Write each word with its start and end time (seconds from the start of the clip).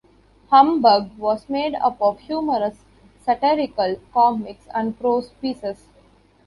"Humbug" 0.49 1.15
was 1.19 1.47
made 1.47 1.75
up 1.75 2.01
of 2.01 2.21
humorous, 2.21 2.83
satirical 3.23 3.97
comics 4.11 4.65
and 4.73 4.97
prose 4.99 5.29
pieces. 5.39 5.89